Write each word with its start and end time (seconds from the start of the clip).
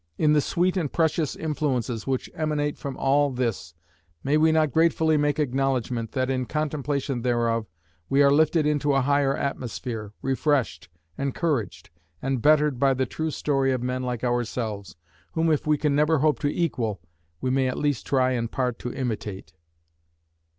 In 0.17 0.33
the 0.33 0.41
sweet 0.41 0.77
and 0.77 0.91
precious 0.91 1.35
influences 1.35 2.07
which 2.07 2.27
emanate 2.33 2.75
from 2.75 2.97
all 2.97 3.29
this, 3.29 3.75
may 4.23 4.35
we 4.35 4.51
not 4.51 4.71
gratefully 4.71 5.15
make 5.15 5.37
acknowledgment 5.37 6.13
that 6.13 6.27
in 6.27 6.47
contemplation 6.47 7.21
thereof 7.21 7.67
we 8.09 8.23
are 8.23 8.31
lifted 8.31 8.65
into 8.65 8.93
a 8.95 9.01
higher 9.01 9.37
atmosphere, 9.37 10.11
refreshed, 10.23 10.89
encouraged, 11.19 11.91
and 12.19 12.41
bettered 12.41 12.79
by 12.79 12.95
the 12.95 13.05
true 13.05 13.29
story 13.29 13.71
of 13.73 13.83
men 13.83 14.01
like 14.01 14.23
ourselves, 14.23 14.95
whom 15.33 15.51
if 15.51 15.67
we 15.67 15.77
can 15.77 15.95
never 15.95 16.17
hope 16.17 16.39
to 16.39 16.47
equal, 16.51 16.99
we 17.39 17.51
may 17.51 17.67
at 17.67 17.77
least 17.77 18.07
try 18.07 18.31
in 18.31 18.47
part 18.47 18.79
to 18.79 18.91
imitate. 18.91 19.53